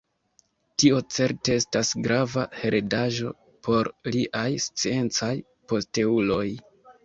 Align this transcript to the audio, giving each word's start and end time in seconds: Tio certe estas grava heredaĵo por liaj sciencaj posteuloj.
Tio 0.83 1.01
certe 1.17 1.57
estas 1.63 1.91
grava 2.07 2.47
heredaĵo 2.63 3.35
por 3.69 3.93
liaj 4.17 4.49
sciencaj 4.67 5.33
posteuloj. 5.71 6.45